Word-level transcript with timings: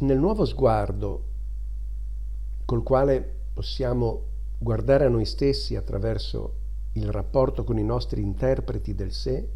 Nel 0.00 0.16
nuovo 0.16 0.44
sguardo 0.44 1.24
col 2.64 2.84
quale 2.84 3.20
possiamo 3.52 4.26
guardare 4.56 5.06
a 5.06 5.08
noi 5.08 5.24
stessi 5.24 5.74
attraverso 5.74 6.54
il 6.92 7.10
rapporto 7.10 7.64
con 7.64 7.78
i 7.78 7.82
nostri 7.84 8.22
interpreti 8.22 8.94
del 8.94 9.10
sé, 9.10 9.48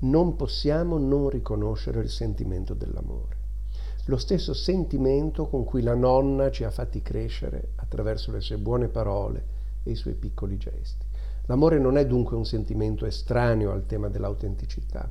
non 0.00 0.36
possiamo 0.36 0.98
non 0.98 1.30
riconoscere 1.30 2.00
il 2.00 2.10
sentimento 2.10 2.74
dell'amore. 2.74 3.36
Lo 4.04 4.18
stesso 4.18 4.54
sentimento 4.54 5.48
con 5.48 5.64
cui 5.64 5.82
la 5.82 5.96
nonna 5.96 6.52
ci 6.52 6.62
ha 6.62 6.70
fatti 6.70 7.02
crescere 7.02 7.72
attraverso 7.76 8.30
le 8.30 8.40
sue 8.40 8.58
buone 8.58 8.86
parole 8.86 9.46
e 9.82 9.90
i 9.90 9.96
suoi 9.96 10.14
piccoli 10.14 10.58
gesti. 10.58 11.04
L'amore 11.46 11.80
non 11.80 11.96
è 11.96 12.06
dunque 12.06 12.36
un 12.36 12.44
sentimento 12.44 13.04
estraneo 13.04 13.72
al 13.72 13.86
tema 13.86 14.08
dell'autenticità. 14.08 15.10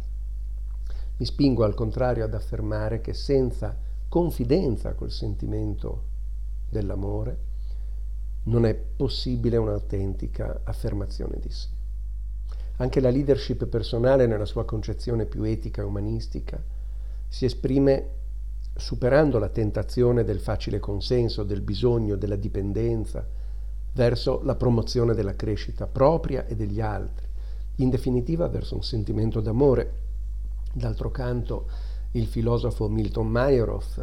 Mi 1.18 1.26
spingo 1.26 1.66
al 1.66 1.74
contrario 1.74 2.24
ad 2.24 2.34
affermare 2.34 3.02
che 3.02 3.14
senza 3.14 3.92
confidenza 4.14 4.94
col 4.94 5.10
sentimento 5.10 6.04
dell'amore 6.70 7.38
non 8.44 8.64
è 8.64 8.76
possibile 8.76 9.58
un'autentica 9.58 10.62
affermazione 10.66 11.40
di 11.40 11.50
sé. 11.50 11.68
Anche 12.78 13.00
la 13.00 13.10
leadership 13.10 13.66
personale 13.66 14.28
nella 14.28 14.46
sua 14.46 14.66
concezione 14.66 15.26
più 15.26 15.42
etica 15.42 15.82
e 15.82 15.86
umanistica 15.86 16.64
si 17.28 17.46
esprime 17.46 18.10
superando 18.76 19.40
la 19.40 19.50
tentazione 19.50 20.24
del 20.24 20.40
facile 20.40 20.78
consenso, 20.78 21.42
del 21.42 21.62
bisogno, 21.62 22.16
della 22.16 22.36
dipendenza, 22.36 23.28
verso 23.94 24.42
la 24.44 24.54
promozione 24.54 25.16
della 25.16 25.36
crescita 25.36 25.88
propria 25.88 26.46
e 26.46 26.56
degli 26.56 26.82
altri, 26.82 27.26
in 27.78 27.90
definitiva 27.90 28.48
verso 28.48 28.76
un 28.76 28.84
sentimento 28.84 29.42
d'amore. 29.42 30.02
D'altro 30.72 31.10
canto, 31.10 31.68
il 32.14 32.28
filosofo 32.28 32.90
Milton 32.90 33.28
Meyerhoff 33.28 34.02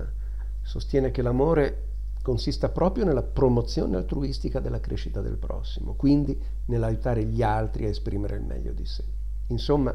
sostiene 0.62 1.10
che 1.10 1.23
l'amore 1.23 1.88
consista 2.23 2.69
proprio 2.69 3.05
nella 3.05 3.23
promozione 3.23 3.97
altruistica 3.97 4.61
della 4.61 4.80
crescita 4.80 5.20
del 5.20 5.36
prossimo, 5.36 5.94
quindi 5.94 6.38
nell'aiutare 6.66 7.25
gli 7.25 7.42
altri 7.42 7.86
a 7.86 7.88
esprimere 7.88 8.36
il 8.36 8.44
meglio 8.44 8.72
di 8.72 8.84
sé. 8.84 9.05
Insomma, 9.48 9.94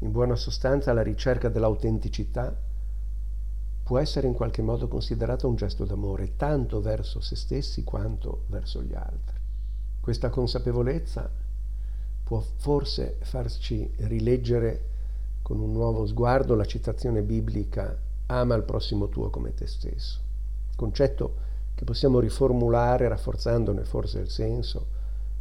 in 0.00 0.10
buona 0.10 0.34
sostanza, 0.34 0.92
la 0.92 1.02
ricerca 1.02 1.48
dell'autenticità 1.48 2.54
può 3.82 3.98
essere 3.98 4.26
in 4.26 4.32
qualche 4.34 4.62
modo 4.62 4.88
considerata 4.88 5.46
un 5.46 5.54
gesto 5.54 5.84
d'amore, 5.84 6.36
tanto 6.36 6.80
verso 6.80 7.20
se 7.20 7.36
stessi 7.36 7.84
quanto 7.84 8.44
verso 8.48 8.82
gli 8.82 8.94
altri. 8.94 9.38
Questa 10.00 10.28
consapevolezza 10.28 11.30
può 12.24 12.40
forse 12.40 13.18
farci 13.20 13.88
rileggere 13.98 14.94
con 15.46 15.60
un 15.60 15.70
nuovo 15.70 16.06
sguardo 16.06 16.56
la 16.56 16.64
citazione 16.64 17.22
biblica 17.22 17.96
ama 18.26 18.56
il 18.56 18.64
prossimo 18.64 19.08
tuo 19.08 19.30
come 19.30 19.54
te 19.54 19.68
stesso, 19.68 20.18
concetto 20.74 21.36
che 21.76 21.84
possiamo 21.84 22.18
riformulare 22.18 23.06
rafforzandone 23.06 23.84
forse 23.84 24.18
il 24.18 24.28
senso 24.28 24.86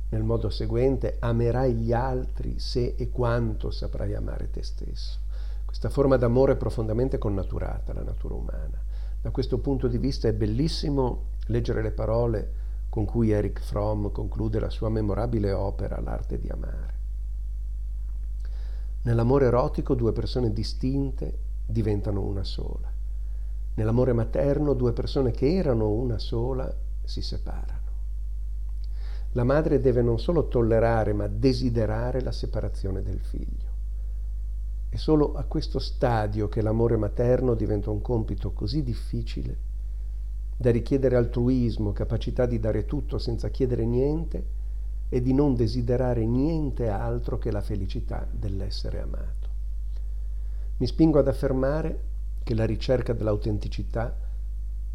nel 0.10 0.22
modo 0.22 0.52
seguente 0.52 1.16
amerai 1.18 1.74
gli 1.74 1.92
altri 1.92 2.60
se 2.60 2.94
e 2.96 3.10
quanto 3.10 3.72
saprai 3.72 4.14
amare 4.14 4.52
te 4.52 4.62
stesso. 4.62 5.22
Questa 5.66 5.90
forma 5.90 6.18
d'amore 6.18 6.54
è 6.54 6.58
profondamente 6.58 7.18
connaturata 7.18 7.92
alla 7.92 8.04
natura 8.04 8.36
umana. 8.36 8.80
Da 9.20 9.32
questo 9.32 9.58
punto 9.58 9.88
di 9.88 9.98
vista 9.98 10.28
è 10.28 10.34
bellissimo 10.34 11.30
leggere 11.48 11.82
le 11.82 11.92
parole 11.92 12.54
con 12.90 13.06
cui 13.06 13.32
Erich 13.32 13.60
Fromm 13.60 14.10
conclude 14.12 14.60
la 14.60 14.70
sua 14.70 14.90
memorabile 14.90 15.52
opera 15.52 16.00
L'arte 16.00 16.38
di 16.38 16.50
amare. 16.50 16.95
Nell'amore 19.06 19.46
erotico 19.46 19.94
due 19.94 20.14
persone 20.14 20.52
distinte 20.52 21.38
diventano 21.64 22.22
una 22.22 22.44
sola. 22.44 22.92
Nell'amore 23.76 24.14
materno 24.14 24.74
due 24.74 24.94
persone 24.94 25.30
che 25.30 25.54
erano 25.54 25.90
una 25.90 26.18
sola 26.18 26.74
si 27.04 27.22
separano. 27.22 27.84
La 29.34 29.44
madre 29.44 29.80
deve 29.80 30.02
non 30.02 30.18
solo 30.18 30.48
tollerare 30.48 31.14
ma 31.14 31.28
desiderare 31.28 32.22
la 32.22 32.32
separazione 32.32 33.04
del 33.04 33.20
figlio. 33.20 33.74
È 34.90 34.96
solo 34.96 35.36
a 35.36 35.44
questo 35.44 35.78
stadio 35.78 36.48
che 36.48 36.64
l'amore 36.64 36.98
materno 36.98 37.54
diventa 37.54 37.92
un 37.92 38.02
compito 38.02 38.54
così 38.54 38.82
difficile 38.82 39.58
da 40.58 40.72
richiedere 40.72 41.16
altruismo, 41.16 41.92
capacità 41.92 42.48
di 42.48 42.60
dare 42.60 42.86
tutto 42.86 43.20
senza 43.20 43.50
chiedere 43.50 43.86
niente 43.86 44.64
e 45.10 45.22
di 45.22 45.34
non 45.34 45.56
desiderare 45.56 46.26
niente 46.26 46.90
altro 46.90 47.38
che 47.38 47.52
la 47.52 47.62
felicità 47.62 48.28
dell'essere 48.30 49.02
amato. 49.02 49.50
Mi 50.78 50.88
spingo 50.88 51.20
ad 51.20 51.28
affermare 51.28 52.04
che 52.44 52.54
la 52.54 52.66
ricerca 52.66 53.14
dell'autenticità 53.14 54.16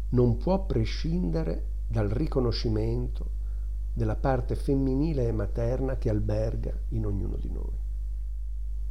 non 0.09 0.37
può 0.37 0.65
prescindere 0.65 1.63
dal 1.87 2.09
riconoscimento 2.09 3.39
della 3.93 4.15
parte 4.15 4.55
femminile 4.55 5.27
e 5.27 5.31
materna 5.31 5.97
che 5.97 6.09
alberga 6.09 6.73
in 6.89 7.05
ognuno 7.05 7.35
di 7.35 7.49
noi 7.51 7.89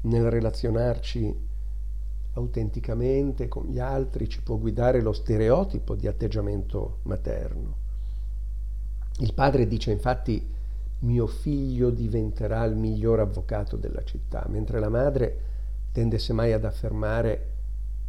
nel 0.02 0.30
relazionarci 0.30 1.48
autenticamente 2.34 3.48
con 3.48 3.66
gli 3.66 3.78
altri 3.78 4.28
ci 4.28 4.40
può 4.42 4.56
guidare 4.56 5.02
lo 5.02 5.12
stereotipo 5.12 5.94
di 5.94 6.06
atteggiamento 6.06 7.00
materno. 7.02 7.76
Il 9.18 9.34
padre 9.34 9.66
dice 9.66 9.90
infatti 9.90 10.58
mio 11.00 11.26
figlio 11.26 11.90
diventerà 11.90 12.64
il 12.64 12.76
miglior 12.76 13.20
avvocato 13.20 13.76
della 13.76 14.04
città, 14.04 14.46
mentre 14.48 14.80
la 14.80 14.88
madre 14.88 15.40
tende 15.92 16.18
semmai 16.18 16.52
ad 16.52 16.64
affermare 16.64 17.46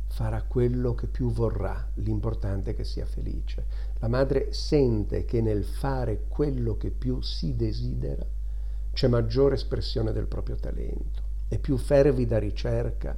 farà 0.08 0.44
quello 0.44 0.94
che 0.94 1.08
più 1.08 1.32
vorrà, 1.32 1.90
l'importante 1.96 2.72
è 2.72 2.76
che 2.76 2.84
sia 2.84 3.06
felice. 3.06 3.66
La 4.00 4.10
madre 4.10 4.52
sente 4.52 5.24
che 5.24 5.42
nel 5.42 5.64
fare 5.64 6.26
quello 6.28 6.76
che 6.76 6.90
più 6.90 7.22
si 7.22 7.56
desidera 7.56 8.26
c'è 8.92 9.08
maggiore 9.08 9.56
espressione 9.56 10.12
del 10.12 10.28
proprio 10.28 10.58
talento 10.58 11.22
e 11.48 11.60
più 11.60 11.78
fervida 11.78 12.40
ricerca 12.40 13.18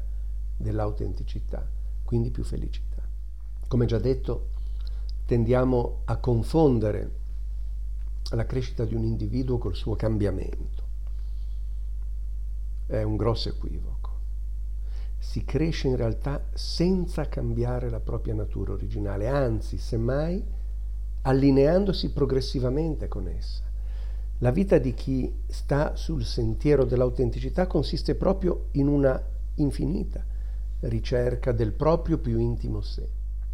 dell'autenticità, 0.56 1.68
quindi 2.04 2.30
più 2.30 2.44
felicità. 2.44 3.02
Come 3.68 3.86
già 3.86 3.98
detto, 3.98 4.50
tendiamo 5.26 6.02
a 6.06 6.18
confondere 6.18 7.22
la 8.32 8.46
crescita 8.46 8.86
di 8.86 8.96
un 8.96 9.04
individuo 9.04 9.58
col 9.58 9.76
suo 9.76 9.96
cambiamento. 9.96 10.84
È 12.86 13.02
un 13.02 13.16
grosso 13.16 13.50
equivoco. 13.50 14.12
Si 15.20 15.44
cresce 15.46 15.88
in 15.88 15.96
realtà 15.96 16.44
senza 16.54 17.28
cambiare 17.28 17.90
la 17.90 18.00
propria 18.00 18.34
natura 18.34 18.74
originale, 18.74 19.28
anzi, 19.28 19.78
semmai, 19.78 20.44
allineandosi 21.22 22.12
progressivamente 22.12 23.08
con 23.08 23.28
essa. 23.28 23.64
La 24.40 24.52
vita 24.52 24.78
di 24.78 24.94
chi 24.94 25.34
sta 25.48 25.96
sul 25.96 26.26
sentiero 26.26 26.84
dell'autenticità 26.84 27.66
consiste 27.68 28.16
proprio 28.16 28.68
in 28.72 28.88
una 28.88 29.22
infinita 29.56 30.26
ricerca 30.82 31.52
del 31.52 31.72
proprio 31.72 32.18
più 32.18 32.38
intimo 32.40 32.82
sé, 32.82 33.08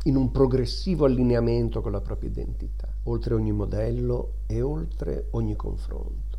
in 0.04 0.16
un 0.16 0.32
progressivo 0.32 1.06
allineamento 1.06 1.82
con 1.82 1.92
la 1.92 2.02
propria 2.02 2.30
identità, 2.30 2.88
oltre 3.04 3.34
ogni 3.34 3.52
modello 3.52 4.40
e 4.48 4.62
oltre 4.62 5.28
ogni 5.32 5.56
confronto. 5.56 6.38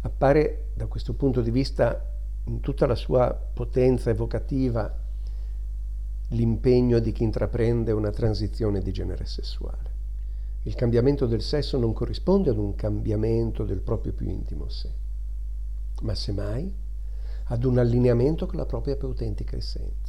Appare 0.00 0.70
da 0.74 0.86
questo 0.86 1.14
punto 1.14 1.40
di 1.40 1.50
vista 1.50 2.04
in 2.44 2.60
tutta 2.60 2.86
la 2.86 2.94
sua 2.94 3.32
potenza 3.32 4.10
evocativa 4.10 5.06
l'impegno 6.28 6.98
di 6.98 7.12
chi 7.12 7.22
intraprende 7.22 7.92
una 7.92 8.10
transizione 8.10 8.80
di 8.80 8.92
genere 8.92 9.24
sessuale. 9.24 9.96
Il 10.62 10.74
cambiamento 10.74 11.26
del 11.26 11.42
sesso 11.42 11.78
non 11.78 11.92
corrisponde 11.92 12.50
ad 12.50 12.58
un 12.58 12.74
cambiamento 12.74 13.64
del 13.64 13.80
proprio 13.80 14.12
più 14.12 14.28
intimo 14.28 14.68
sé, 14.68 14.90
ma 16.02 16.14
semmai 16.14 16.74
ad 17.44 17.64
un 17.64 17.78
allineamento 17.78 18.46
con 18.46 18.56
la 18.56 18.66
propria 18.66 18.96
più 18.96 19.06
autentica 19.06 19.56
essenza. 19.56 20.07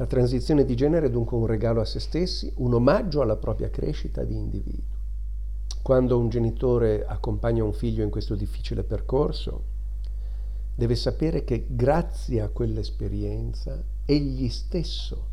La 0.00 0.06
transizione 0.06 0.64
di 0.64 0.74
genere 0.76 1.08
è 1.08 1.10
dunque 1.10 1.36
un 1.36 1.44
regalo 1.44 1.82
a 1.82 1.84
se 1.84 2.00
stessi, 2.00 2.50
un 2.56 2.72
omaggio 2.72 3.20
alla 3.20 3.36
propria 3.36 3.68
crescita 3.68 4.24
di 4.24 4.34
individuo. 4.34 4.96
Quando 5.82 6.18
un 6.18 6.30
genitore 6.30 7.04
accompagna 7.04 7.64
un 7.64 7.74
figlio 7.74 8.02
in 8.02 8.08
questo 8.08 8.34
difficile 8.34 8.82
percorso, 8.82 9.62
deve 10.74 10.94
sapere 10.94 11.44
che 11.44 11.66
grazie 11.68 12.40
a 12.40 12.48
quell'esperienza 12.48 13.84
egli 14.06 14.48
stesso 14.48 15.26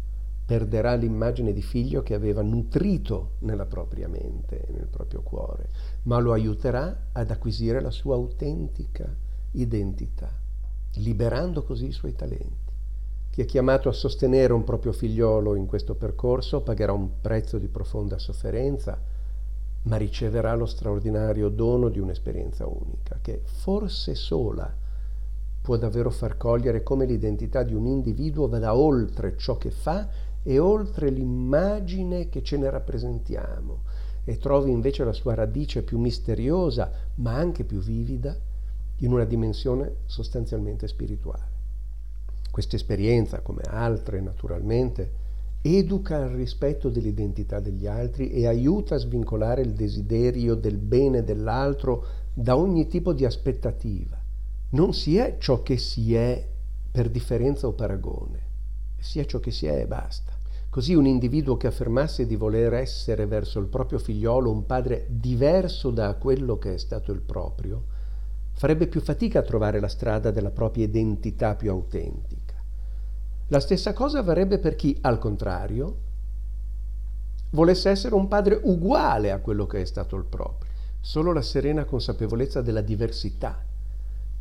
perderà 0.46 0.96
l'immagine 0.96 1.54
di 1.54 1.62
figlio 1.62 2.04
che 2.04 2.14
aveva 2.14 2.42
nutrito 2.42 3.36
nella 3.40 3.68
propria 3.68 4.10
mente 4.10 4.66
e 4.66 4.74
nel 4.74 4.88
proprio 4.88 5.22
cuore, 5.22 5.70
ma 6.04 6.20
lo 6.20 6.34
aiuterà 6.34 7.08
ad 7.14 7.32
acquisire 7.32 7.80
la 7.80 7.92
sua 7.92 8.16
autentica 8.16 9.16
identità, 9.52 10.30
liberando 10.96 11.64
così 11.64 11.88
i 11.88 11.94
suoi 11.94 12.16
talenti. 12.16 12.67
Chi 13.38 13.44
è 13.44 13.46
chiamato 13.46 13.88
a 13.88 13.94
sostenere 13.94 14.52
un 14.52 14.64
proprio 14.64 14.92
figliolo 14.92 15.54
in 15.54 15.68
questo 15.68 15.94
percorso 15.94 16.62
pagherà 16.62 16.92
un 16.92 17.22
prezzo 17.22 17.60
di 17.60 17.68
profonda 17.68 18.18
sofferenza, 18.18 19.00
ma 19.84 19.96
riceverà 19.96 20.56
lo 20.56 20.66
straordinario 20.66 21.50
dono 21.50 21.90
di 21.90 22.00
un'esperienza 22.00 22.66
unica, 22.66 23.20
che 23.22 23.42
forse 23.44 24.16
sola 24.16 24.76
può 25.62 25.78
davvero 25.78 26.10
far 26.10 26.36
cogliere 26.36 26.82
come 26.82 27.06
l'identità 27.06 27.62
di 27.62 27.76
un 27.76 27.86
individuo 27.86 28.48
vada 28.48 28.76
oltre 28.76 29.38
ciò 29.38 29.56
che 29.56 29.70
fa 29.70 30.10
e 30.42 30.58
oltre 30.58 31.12
l'immagine 31.12 32.30
che 32.30 32.42
ce 32.42 32.58
ne 32.58 32.72
rappresentiamo 32.72 33.84
e 34.24 34.40
trovi 34.40 34.72
invece 34.72 35.04
la 35.04 35.14
sua 35.14 35.36
radice 35.36 35.84
più 35.84 36.00
misteriosa 36.00 36.90
ma 37.18 37.36
anche 37.36 37.66
più 37.66 37.78
vivida 37.82 38.36
in 39.02 39.14
una 39.14 39.26
dimensione 39.26 39.98
sostanzialmente 40.08 40.88
spirituale. 40.88 41.57
Questa 42.58 42.76
esperienza, 42.76 43.42
come 43.42 43.62
altre 43.68 44.20
naturalmente, 44.20 45.12
educa 45.62 46.24
al 46.24 46.30
rispetto 46.30 46.90
dell'identità 46.90 47.60
degli 47.60 47.86
altri 47.86 48.32
e 48.32 48.48
aiuta 48.48 48.96
a 48.96 48.98
svincolare 48.98 49.62
il 49.62 49.74
desiderio 49.74 50.56
del 50.56 50.78
bene 50.80 51.24
dell'altro 51.24 52.04
da 52.34 52.58
ogni 52.58 52.88
tipo 52.88 53.14
di 53.14 53.26
aspettativa. 53.26 54.20
Non 54.72 54.96
si 54.96 55.18
è 55.18 55.36
ciò 55.38 55.62
che 55.62 55.78
si 55.78 56.16
è 56.16 56.50
per 56.90 57.12
differenza 57.12 57.68
o 57.68 57.74
paragone, 57.74 58.40
si 58.98 59.20
è 59.20 59.26
ciò 59.26 59.40
che 59.40 59.52
si 59.52 59.68
è 59.68 59.82
e 59.82 59.86
basta. 59.86 60.32
Così 60.68 60.96
un 60.96 61.06
individuo 61.06 61.58
che 61.58 61.68
affermasse 61.68 62.26
di 62.26 62.36
voler 62.36 62.74
essere 62.74 63.28
verso 63.28 63.60
il 63.60 63.68
proprio 63.68 64.00
figliolo 64.00 64.50
un 64.50 64.66
padre 64.66 65.06
diverso 65.10 65.92
da 65.92 66.16
quello 66.16 66.58
che 66.58 66.74
è 66.74 66.78
stato 66.80 67.12
il 67.12 67.22
proprio, 67.22 67.84
farebbe 68.54 68.88
più 68.88 69.00
fatica 69.00 69.38
a 69.38 69.44
trovare 69.44 69.80
la 69.80 69.88
strada 69.88 70.32
della 70.32 70.50
propria 70.50 70.86
identità 70.86 71.54
più 71.54 71.70
autentica. 71.70 72.37
La 73.50 73.62
stessa 73.62 73.94
cosa 73.94 74.22
varrebbe 74.22 74.60
per 74.60 74.76
chi, 74.76 74.98
al 75.02 75.20
contrario, 75.20 75.98
volesse 77.52 77.90
essere 77.90 78.14
un 78.14 78.28
padre 78.28 78.60
uguale 78.62 79.32
a 79.32 79.40
quello 79.40 79.66
che 79.66 79.80
è 79.80 79.86
stato 79.86 80.18
il 80.18 80.26
proprio. 80.26 80.70
Solo 81.00 81.32
la 81.32 81.42
serena 81.42 81.86
consapevolezza 81.86 82.62
della 82.62 82.82
diversità 82.82 83.64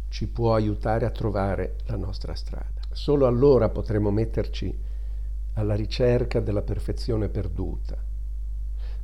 ci 0.08 0.26
può 0.26 0.54
aiutare 0.54 1.06
a 1.06 1.10
trovare 1.10 1.76
la 1.86 1.96
nostra 1.96 2.34
strada. 2.34 2.80
Solo 2.90 3.26
allora 3.26 3.68
potremo 3.68 4.10
metterci 4.10 4.76
alla 5.52 5.76
ricerca 5.76 6.40
della 6.40 6.62
perfezione 6.62 7.28
perduta, 7.28 7.96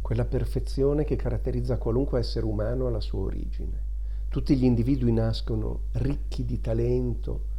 quella 0.00 0.24
perfezione 0.24 1.04
che 1.04 1.14
caratterizza 1.14 1.78
qualunque 1.78 2.18
essere 2.18 2.44
umano 2.44 2.88
alla 2.88 3.00
sua 3.00 3.20
origine. 3.20 3.90
Tutti 4.28 4.56
gli 4.56 4.64
individui 4.64 5.12
nascono 5.12 5.82
ricchi 5.92 6.44
di 6.44 6.60
talento, 6.60 7.50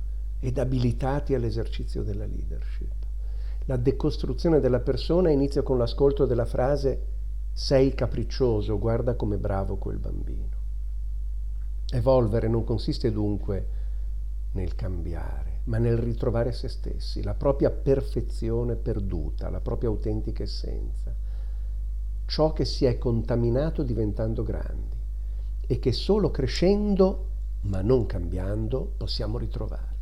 ed 0.44 0.58
abilitati 0.58 1.34
all'esercizio 1.34 2.04
della 2.04 2.26
leadership. 2.26 2.92
La 3.66 3.78
decostruzione 3.78 4.60
della 4.60 4.82
persona 4.82 5.30
inizia 5.30 5.64
con 5.64 5.78
l'ascolto 5.78 6.26
della 6.26 6.44
frase 6.44 7.06
sei 7.54 7.94
capriccioso, 7.94 8.78
guarda 8.78 9.16
come 9.16 9.38
bravo 9.38 9.78
quel 9.78 10.00
bambino. 10.00 10.62
Evolvere 11.92 12.50
non 12.50 12.66
consiste 12.66 13.10
dunque 13.10 13.68
nel 14.52 14.76
cambiare, 14.76 15.62
ma 15.66 15.78
nel 15.78 15.98
ritrovare 15.98 16.52
se 16.52 16.68
stessi, 16.68 17.24
la 17.24 17.36
propria 17.36 17.70
perfezione 17.70 18.76
perduta, 18.76 19.50
la 19.50 19.62
propria 19.62 19.88
autentica 19.88 20.44
essenza, 20.44 21.16
ciò 22.26 22.52
che 22.52 22.66
si 22.66 22.84
è 22.84 22.98
contaminato 22.98 23.82
diventando 23.82 24.44
grandi 24.44 24.98
e 25.66 25.80
che 25.80 25.94
solo 25.94 26.32
crescendo, 26.32 27.30
ma 27.62 27.82
non 27.82 28.06
cambiando, 28.06 28.92
possiamo 28.98 29.38
ritrovare. 29.38 29.93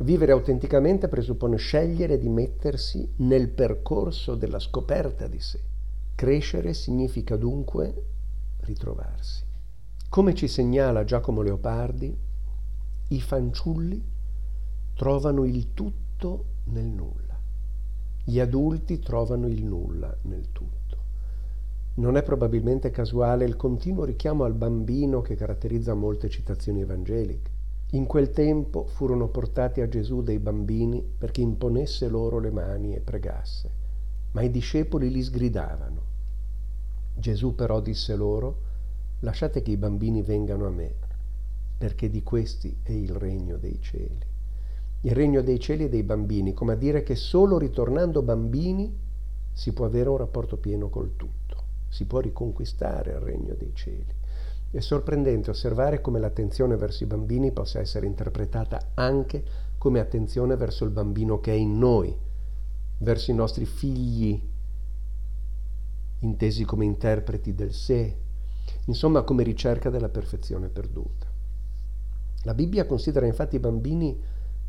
Vivere 0.00 0.30
autenticamente 0.30 1.08
presuppone 1.08 1.56
scegliere 1.56 2.18
di 2.18 2.28
mettersi 2.28 3.14
nel 3.16 3.48
percorso 3.48 4.36
della 4.36 4.60
scoperta 4.60 5.26
di 5.26 5.40
sé. 5.40 5.60
Crescere 6.14 6.72
significa 6.72 7.34
dunque 7.34 8.04
ritrovarsi. 8.60 9.42
Come 10.08 10.34
ci 10.36 10.46
segnala 10.46 11.02
Giacomo 11.02 11.42
Leopardi, 11.42 12.16
i 13.08 13.20
fanciulli 13.20 14.00
trovano 14.94 15.44
il 15.44 15.74
tutto 15.74 16.44
nel 16.66 16.86
nulla. 16.86 17.36
Gli 18.22 18.38
adulti 18.38 19.00
trovano 19.00 19.48
il 19.48 19.64
nulla 19.64 20.16
nel 20.22 20.52
tutto. 20.52 20.76
Non 21.94 22.16
è 22.16 22.22
probabilmente 22.22 22.90
casuale 22.90 23.44
il 23.44 23.56
continuo 23.56 24.04
richiamo 24.04 24.44
al 24.44 24.54
bambino 24.54 25.22
che 25.22 25.34
caratterizza 25.34 25.94
molte 25.94 26.28
citazioni 26.28 26.82
evangeliche. 26.82 27.56
In 27.92 28.04
quel 28.04 28.32
tempo 28.32 28.84
furono 28.84 29.28
portati 29.28 29.80
a 29.80 29.88
Gesù 29.88 30.22
dei 30.22 30.38
bambini 30.38 31.02
perché 31.02 31.40
imponesse 31.40 32.06
loro 32.08 32.38
le 32.38 32.50
mani 32.50 32.94
e 32.94 33.00
pregasse, 33.00 33.70
ma 34.32 34.42
i 34.42 34.50
discepoli 34.50 35.10
li 35.10 35.22
sgridavano. 35.22 36.02
Gesù 37.14 37.54
però 37.54 37.80
disse 37.80 38.14
loro, 38.14 38.60
lasciate 39.20 39.62
che 39.62 39.70
i 39.70 39.78
bambini 39.78 40.20
vengano 40.20 40.66
a 40.66 40.70
me, 40.70 40.92
perché 41.78 42.10
di 42.10 42.22
questi 42.22 42.76
è 42.82 42.92
il 42.92 43.14
regno 43.14 43.56
dei 43.56 43.80
cieli. 43.80 44.26
Il 45.00 45.12
regno 45.12 45.40
dei 45.40 45.58
cieli 45.58 45.86
è 45.86 45.88
dei 45.88 46.02
bambini, 46.02 46.52
come 46.52 46.74
a 46.74 46.76
dire 46.76 47.02
che 47.02 47.14
solo 47.14 47.56
ritornando 47.56 48.20
bambini 48.20 48.94
si 49.50 49.72
può 49.72 49.86
avere 49.86 50.10
un 50.10 50.18
rapporto 50.18 50.58
pieno 50.58 50.90
col 50.90 51.16
tutto, 51.16 51.64
si 51.88 52.04
può 52.04 52.20
riconquistare 52.20 53.12
il 53.12 53.20
regno 53.20 53.54
dei 53.54 53.72
cieli. 53.72 54.14
È 54.70 54.80
sorprendente 54.80 55.48
osservare 55.48 56.02
come 56.02 56.20
l'attenzione 56.20 56.76
verso 56.76 57.02
i 57.02 57.06
bambini 57.06 57.52
possa 57.52 57.80
essere 57.80 58.04
interpretata 58.04 58.90
anche 58.94 59.42
come 59.78 59.98
attenzione 59.98 60.56
verso 60.56 60.84
il 60.84 60.90
bambino 60.90 61.40
che 61.40 61.52
è 61.52 61.56
in 61.56 61.78
noi, 61.78 62.14
verso 62.98 63.30
i 63.30 63.34
nostri 63.34 63.64
figli, 63.64 64.40
intesi 66.20 66.64
come 66.64 66.84
interpreti 66.84 67.54
del 67.54 67.72
sé, 67.72 68.14
insomma 68.86 69.22
come 69.22 69.42
ricerca 69.42 69.88
della 69.88 70.10
perfezione 70.10 70.68
perduta. 70.68 71.26
La 72.42 72.52
Bibbia 72.52 72.84
considera 72.84 73.24
infatti 73.24 73.56
i 73.56 73.60
bambini 73.60 74.20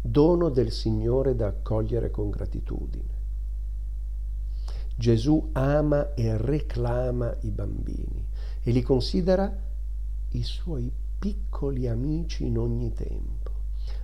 dono 0.01 0.47
del 0.47 0.71
Signore 0.71 1.35
da 1.35 1.47
accogliere 1.47 2.09
con 2.09 2.29
gratitudine. 2.29 3.17
Gesù 4.95 5.49
ama 5.53 6.13
e 6.13 6.37
reclama 6.37 7.35
i 7.41 7.51
bambini 7.51 8.27
e 8.61 8.71
li 8.71 8.81
considera 8.81 9.67
i 10.31 10.43
suoi 10.43 10.91
piccoli 11.19 11.87
amici 11.87 12.45
in 12.45 12.57
ogni 12.57 12.93
tempo. 12.93 13.51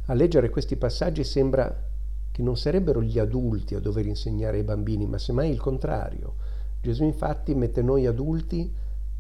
A 0.06 0.14
leggere 0.14 0.50
questi 0.50 0.76
passaggi 0.76 1.24
sembra 1.24 1.90
che 2.32 2.42
non 2.42 2.58
sarebbero 2.58 3.02
gli 3.02 3.18
adulti 3.18 3.76
a 3.76 3.80
dover 3.80 4.06
insegnare 4.06 4.58
ai 4.58 4.64
bambini, 4.64 5.06
ma 5.06 5.18
semmai 5.18 5.50
il 5.50 5.60
contrario. 5.60 6.36
Gesù 6.82 7.04
infatti 7.04 7.56
mette 7.56 7.82
noi 7.82 8.06
adulti 8.06 8.74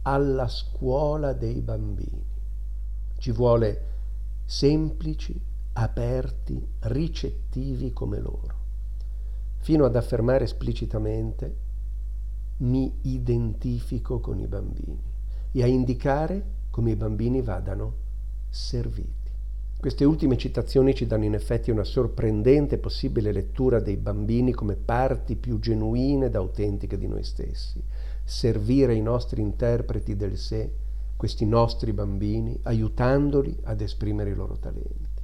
alla 0.03 0.47
scuola 0.47 1.33
dei 1.33 1.61
bambini. 1.61 2.23
Ci 3.17 3.31
vuole 3.31 3.93
semplici, 4.45 5.39
aperti, 5.73 6.67
ricettivi 6.81 7.91
come 7.91 8.19
loro, 8.19 8.55
fino 9.59 9.85
ad 9.85 9.95
affermare 9.95 10.43
esplicitamente 10.43 11.63
mi 12.57 12.99
identifico 13.01 14.19
con 14.19 14.39
i 14.39 14.47
bambini 14.47 15.01
e 15.51 15.63
a 15.63 15.65
indicare 15.65 16.43
come 16.75 16.91
i 16.91 16.95
bambini 16.97 17.41
vadano 17.41 17.93
serviti. 18.49 19.31
Queste 19.79 20.03
ultime 20.03 20.35
citazioni 20.35 20.93
ci 20.93 21.07
danno 21.07 21.23
in 21.23 21.33
effetti 21.33 21.71
una 21.71 21.85
sorprendente 21.85 22.79
possibile 22.79 23.31
lettura 23.31 23.79
dei 23.79 23.95
bambini 23.95 24.51
come 24.51 24.75
parti 24.75 25.37
più 25.37 25.57
genuine 25.59 26.25
ed 26.25 26.35
autentiche 26.35 26.97
di 26.97 27.07
noi 27.07 27.23
stessi. 27.23 27.81
Servire 28.25 28.93
i 28.93 29.01
nostri 29.01 29.41
interpreti 29.41 30.17
del 30.17 30.37
sé, 30.37 30.69
questi 31.15 31.45
nostri 31.45 31.93
bambini, 31.93 32.59
aiutandoli 32.63 33.57
ad 33.63 33.79
esprimere 33.79 34.31
i 34.31 34.35
loro 34.35 34.57
talenti. 34.57 35.21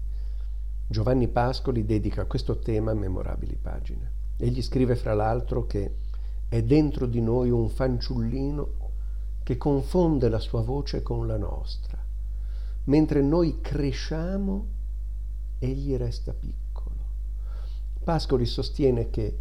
Giovanni 0.87 1.27
Pascoli 1.27 1.83
dedica 1.83 2.21
a 2.21 2.27
questo 2.27 2.59
tema 2.59 2.93
memorabili 2.93 3.57
pagine. 3.61 4.09
Egli 4.37 4.61
scrive 4.61 4.95
fra 4.95 5.13
l'altro 5.13 5.65
che 5.65 5.95
è 6.47 6.63
dentro 6.63 7.07
di 7.07 7.19
noi 7.19 7.49
un 7.49 7.67
fanciullino 7.67 8.79
che 9.51 9.57
confonde 9.57 10.29
la 10.29 10.39
sua 10.39 10.61
voce 10.61 11.03
con 11.03 11.27
la 11.27 11.35
nostra. 11.35 12.01
Mentre 12.85 13.21
noi 13.21 13.59
cresciamo, 13.59 14.65
egli 15.59 15.93
resta 15.97 16.31
piccolo. 16.31 16.95
Pascoli 18.01 18.45
sostiene 18.45 19.09
che 19.09 19.37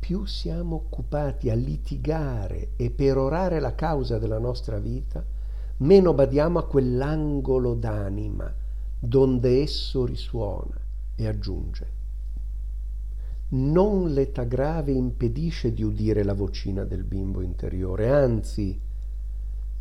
più 0.00 0.24
siamo 0.24 0.74
occupati 0.74 1.48
a 1.48 1.54
litigare 1.54 2.70
e 2.74 2.90
perorare 2.90 3.60
la 3.60 3.76
causa 3.76 4.18
della 4.18 4.40
nostra 4.40 4.78
vita, 4.78 5.24
meno 5.78 6.12
badiamo 6.12 6.58
a 6.58 6.66
quell'angolo 6.66 7.74
d'anima 7.74 8.52
donde 8.98 9.62
esso 9.62 10.04
risuona 10.04 10.76
e 11.14 11.28
aggiunge. 11.28 11.94
Non 13.50 14.12
l'età 14.12 14.42
grave 14.42 14.90
impedisce 14.90 15.72
di 15.72 15.84
udire 15.84 16.24
la 16.24 16.34
vocina 16.34 16.82
del 16.82 17.04
bimbo 17.04 17.42
interiore, 17.42 18.10
anzi, 18.10 18.82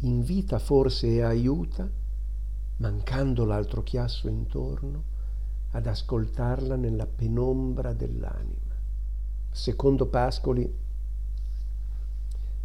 invita 0.06 0.60
forse 0.60 1.08
e 1.08 1.22
aiuta, 1.22 1.90
mancando 2.78 3.46
l'altro 3.46 3.84
chiasso 3.84 4.28
intorno, 4.28 5.14
ad 5.72 5.88
ascoltarla 5.88 6.76
nella 6.76 7.06
penombra 7.06 7.94
dell'anima. 7.94 8.74
Secondo 9.52 10.08
Pascoli, 10.08 10.74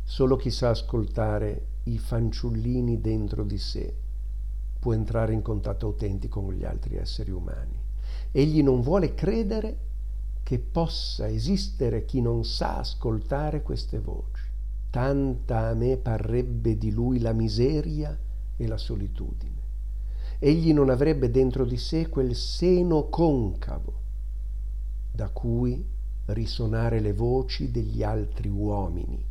solo 0.03 0.37
chi 0.37 0.51
sa 0.51 0.71
ascoltare 0.71 1.67
i 1.85 1.99
fanciullini 1.99 3.01
dentro 3.01 3.43
di 3.43 3.59
sé 3.59 3.95
può 4.79 4.93
entrare 4.93 5.33
in 5.33 5.43
contatto 5.43 5.87
autentico 5.87 6.43
con 6.43 6.55
gli 6.55 6.65
altri 6.65 6.97
esseri 6.97 7.31
umani. 7.31 7.79
Egli 8.33 8.63
non 8.63 8.81
vuole 8.81 9.15
credere 9.15 9.89
che 10.43 10.59
possa 10.59 11.29
esistere 11.29 12.05
chi 12.05 12.21
non 12.21 12.45
sa 12.45 12.79
ascoltare 12.79 13.63
queste 13.63 13.99
voci. 13.99 14.40
Tanta 14.91 15.69
a 15.69 15.75
me 15.75 15.97
parrebbe 15.97 16.77
di 16.77 16.91
lui 16.91 17.21
la 17.21 17.33
miseria 17.33 18.19
e 18.57 18.67
la 18.67 18.77
solitudine. 18.77 19.59
Egli 20.39 20.73
non 20.73 20.91
avrebbe 20.91 21.31
dentro 21.31 21.65
di 21.65 21.77
sé 21.77 22.09
quel 22.09 22.35
seno 22.35 23.09
concavo 23.09 23.99
da 25.13 25.29
cui 25.29 25.87
risonare 26.27 27.01
le 27.01 27.13
voci 27.13 27.71
degli 27.71 28.03
altri 28.03 28.49
uomini. 28.49 29.25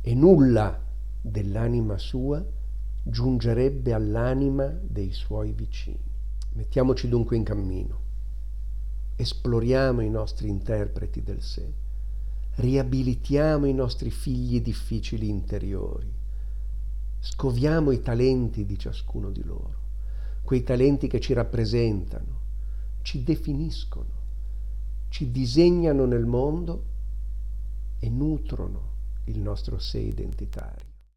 E 0.00 0.14
nulla 0.14 0.80
dell'anima 1.20 1.96
sua 1.98 2.44
giungerebbe 3.02 3.92
all'anima 3.92 4.66
dei 4.66 5.12
suoi 5.12 5.52
vicini. 5.52 6.12
Mettiamoci 6.52 7.08
dunque 7.08 7.36
in 7.36 7.42
cammino, 7.42 8.00
esploriamo 9.16 10.02
i 10.02 10.10
nostri 10.10 10.48
interpreti 10.48 11.22
del 11.22 11.42
sé, 11.42 11.72
riabilitiamo 12.56 13.66
i 13.66 13.74
nostri 13.74 14.10
figli 14.10 14.60
difficili 14.60 15.28
interiori, 15.28 16.12
scoviamo 17.20 17.90
i 17.90 18.00
talenti 18.00 18.64
di 18.64 18.78
ciascuno 18.78 19.30
di 19.30 19.42
loro, 19.42 19.74
quei 20.42 20.62
talenti 20.62 21.08
che 21.08 21.20
ci 21.20 21.32
rappresentano, 21.32 22.40
ci 23.02 23.22
definiscono 23.22 24.22
ci 25.14 25.30
disegnano 25.30 26.06
nel 26.06 26.26
mondo 26.26 26.82
e 28.00 28.10
nutrono 28.10 28.90
il 29.26 29.38
nostro 29.38 29.78
sé 29.78 30.00
identitario. 30.00 30.93